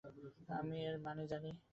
আমি 0.51 0.75
এর 0.85 0.95
মানে 1.05 1.23
জানি। 1.31 1.51